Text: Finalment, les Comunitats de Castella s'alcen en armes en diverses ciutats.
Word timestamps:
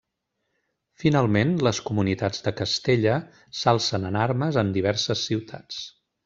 Finalment, 1.01 1.51
les 1.67 1.81
Comunitats 1.89 2.41
de 2.47 2.53
Castella 2.61 3.19
s'alcen 3.61 4.09
en 4.11 4.19
armes 4.23 4.59
en 4.63 4.73
diverses 4.79 5.25
ciutats. 5.31 5.85